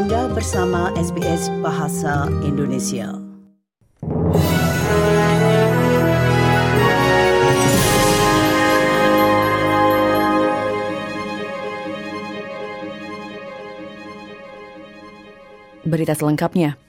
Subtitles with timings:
[0.00, 3.20] Anda bersama SBS Bahasa Indonesia.
[15.84, 16.80] Berita selengkapnya.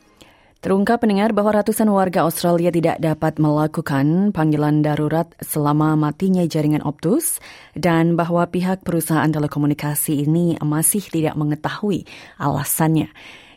[0.61, 7.41] Terungkap pendengar bahwa ratusan warga Australia tidak dapat melakukan panggilan darurat selama matinya jaringan Optus
[7.73, 12.05] dan bahwa pihak perusahaan telekomunikasi ini masih tidak mengetahui
[12.37, 13.09] alasannya.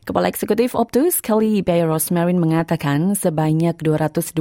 [0.05, 4.37] Kepala Eksekutif Optus, Kelly Bayer Rosmarin mengatakan sebanyak 228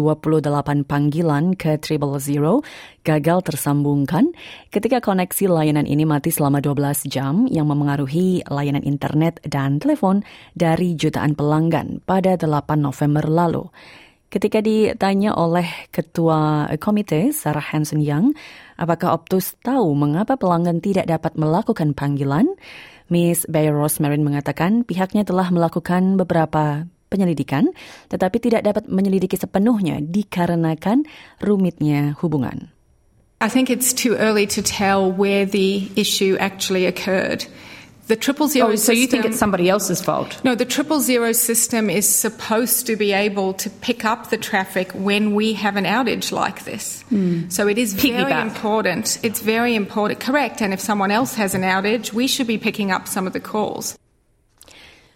[0.83, 2.67] panggilan ke Triple Zero
[3.07, 4.35] gagal tersambungkan
[4.75, 10.99] ketika koneksi layanan ini mati selama 12 jam yang memengaruhi layanan internet dan telepon dari
[10.99, 12.43] jutaan pelanggan pada 8
[12.83, 13.63] November lalu.
[14.27, 18.35] Ketika ditanya oleh Ketua Komite Sarah Hanson Young,
[18.75, 22.51] apakah Optus tahu mengapa pelanggan tidak dapat melakukan panggilan,
[23.11, 27.69] Miss Bayer Rosemarin mengatakan pihaknya telah melakukan beberapa penyelidikan,
[28.09, 31.05] tetapi tidak dapat menyelidiki sepenuhnya dikarenakan
[31.37, 32.73] rumitnya hubungan.
[33.43, 37.45] I think it's too early to tell where the issue actually occurred.
[38.07, 40.43] The triple zero oh, so system, you think it's somebody else's fault?
[40.43, 44.91] No, the triple zero system is supposed to be able to pick up the traffic
[44.91, 47.03] when we have an outage like this.
[47.11, 47.51] Mm.
[47.51, 48.27] So it is Piggyback.
[48.27, 49.19] very important.
[49.23, 50.61] It's very important, correct.
[50.61, 53.39] And if someone else has an outage, we should be picking up some of the
[53.39, 53.97] calls.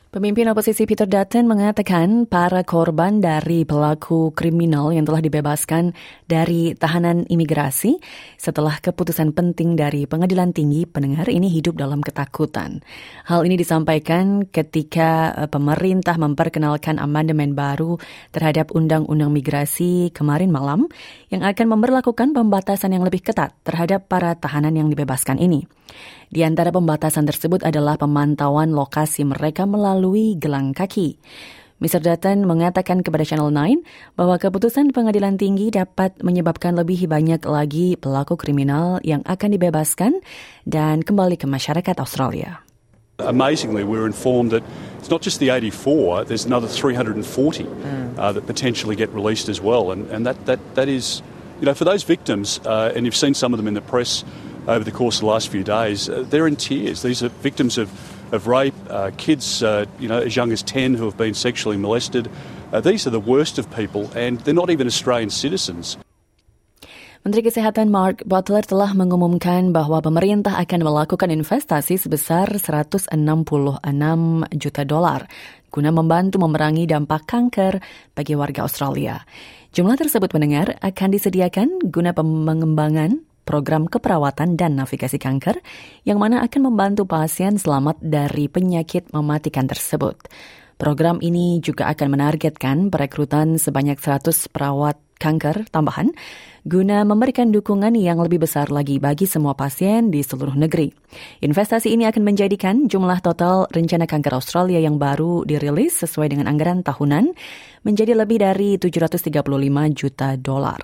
[0.07, 5.91] Pemimpin oposisi Peter Dutton mengatakan para korban dari pelaku kriminal yang telah dibebaskan
[6.23, 7.99] dari tahanan imigrasi
[8.39, 12.79] setelah keputusan penting dari pengadilan tinggi pendengar ini hidup dalam ketakutan.
[13.27, 17.99] Hal ini disampaikan ketika eh, pemerintah memperkenalkan amandemen baru
[18.31, 20.87] terhadap undang-undang migrasi kemarin malam
[21.27, 25.67] yang akan memperlakukan pembatasan yang lebih ketat terhadap para tahanan yang dibebaskan ini.
[26.27, 29.96] Di antara pembatasan tersebut adalah pemantauan lokasi mereka melalui
[30.37, 31.17] gelang kaki.
[31.77, 32.01] Mr.
[32.01, 38.33] Dutton mengatakan kepada Channel 9 bahwa keputusan pengadilan tinggi dapat menyebabkan lebih banyak lagi pelaku
[38.33, 40.25] kriminal yang akan dibebaskan
[40.65, 42.65] dan kembali ke masyarakat Australia.
[43.21, 44.65] Amazingly, we were informed that
[44.97, 49.93] it's not just the 84, there's another 340 uh, that potentially get released as well.
[49.93, 51.21] And, and that, that, that is,
[51.61, 54.25] you know, for those victims, uh, and you've seen some of them in the press
[54.67, 57.01] over the course of the last few days, uh, they're in tears.
[57.01, 57.89] These are victims of,
[58.35, 61.77] of rape, uh, kids, uh, you know, as young as 10 who have been sexually
[61.77, 62.29] molested.
[62.73, 65.97] Uh, these are the worst of people, and they're not even Australian citizens.
[67.27, 73.11] Menteri Kesehatan Mark Butler telah mengumumkan bahwa pemerintah akan melakukan investasi sebesar 166
[74.55, 75.27] juta dolar
[75.67, 77.83] guna membantu memerangi dampak kanker
[78.15, 79.27] bagi warga Australia.
[79.75, 85.63] Jumlah tersebut mendengar akan disediakan guna pengembangan program keperawatan dan navigasi kanker
[86.03, 90.19] yang mana akan membantu pasien selamat dari penyakit mematikan tersebut.
[90.75, 96.13] Program ini juga akan menargetkan perekrutan sebanyak 100 perawat kanker tambahan
[96.67, 100.91] guna memberikan dukungan yang lebih besar lagi bagi semua pasien di seluruh negeri.
[101.41, 106.85] Investasi ini akan menjadikan jumlah total rencana kanker Australia yang baru dirilis sesuai dengan anggaran
[106.85, 107.33] tahunan
[107.87, 109.31] menjadi lebih dari 735
[109.95, 110.83] juta dolar.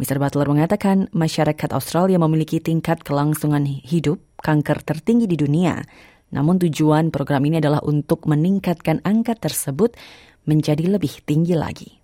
[0.00, 0.16] Mr.
[0.16, 5.76] Butler mengatakan masyarakat Australia memiliki tingkat kelangsungan hidup kanker tertinggi di dunia.
[6.32, 9.92] Namun tujuan program ini adalah untuk meningkatkan angka tersebut
[10.48, 11.99] menjadi lebih tinggi lagi.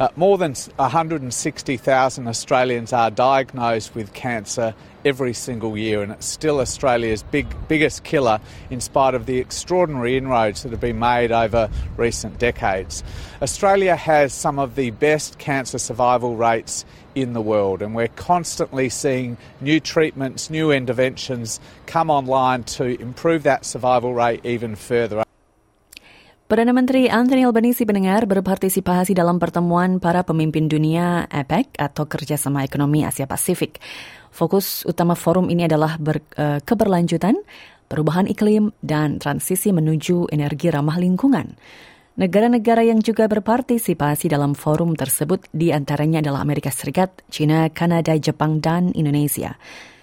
[0.00, 6.60] Uh, more than 160,000 Australians are diagnosed with cancer every single year, and it's still
[6.60, 11.68] Australia's big, biggest killer in spite of the extraordinary inroads that have been made over
[11.96, 13.02] recent decades.
[13.40, 18.88] Australia has some of the best cancer survival rates in the world, and we're constantly
[18.88, 25.24] seeing new treatments, new interventions come online to improve that survival rate even further.
[26.52, 33.08] Perdana Menteri Anthony Albanese pendengar berpartisipasi dalam pertemuan para pemimpin dunia APEC atau Kerjasama Ekonomi
[33.08, 33.80] Asia Pasifik.
[34.28, 37.40] Fokus utama forum ini adalah ber, uh, keberlanjutan,
[37.88, 41.56] perubahan iklim, dan transisi menuju energi ramah lingkungan.
[42.20, 48.60] Negara-negara yang juga berpartisipasi dalam forum tersebut di antaranya adalah Amerika Serikat, China, Kanada, Jepang,
[48.60, 49.56] dan Indonesia.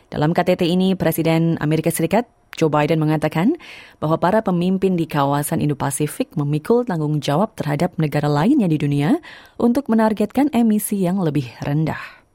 [0.09, 2.25] Dalam KTT ini, Presiden Amerika Serikat
[2.57, 3.61] Joe Biden mengatakan
[4.01, 9.21] bahwa para pemimpin di kawasan Indo-Pasifik memikul tanggung jawab terhadap negara lainnya di dunia
[9.61, 12.25] untuk menargetkan emisi yang lebih rendah.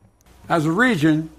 [0.46, 1.34] As a region,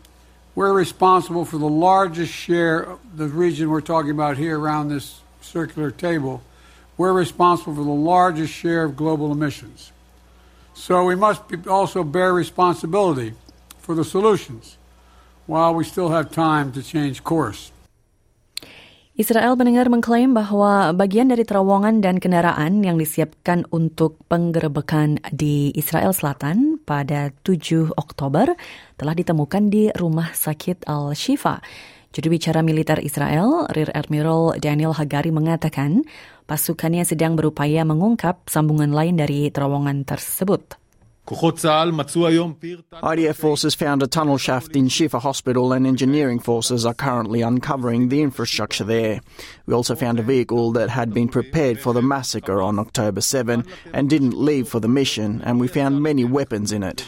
[0.60, 5.24] we're responsible for the largest share of the region we're talking about here around this
[5.40, 6.44] circular table.
[7.00, 9.96] We're responsible for the largest share of global emissions.
[10.76, 13.40] So we must also bear responsibility
[13.80, 14.76] for the solutions
[15.46, 17.74] while we still have time to change course.
[19.16, 26.12] Israel mendengar mengklaim bahwa bagian dari terowongan dan kendaraan yang disiapkan untuk penggerebekan di Israel
[26.12, 28.52] Selatan pada 7 Oktober
[29.00, 31.64] telah ditemukan di rumah sakit Al-Shifa.
[32.12, 36.04] Juru bicara militer Israel, Rear Admiral Daniel Hagari mengatakan
[36.44, 40.76] pasukannya sedang berupaya mengungkap sambungan lain dari terowongan tersebut.
[43.04, 48.10] IDF forces found a tunnel shaft in Shifa Hospital and engineering forces are currently uncovering
[48.10, 49.22] the infrastructure there.
[49.66, 53.66] We also found a vehicle that had been prepared for the massacre on October 7
[53.94, 57.08] and didn't leave for the mission, and we found many weapons in it.